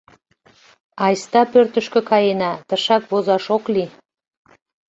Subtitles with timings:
[1.05, 3.89] Айста пӧртышкӧ каена: тышак возаш ок лий.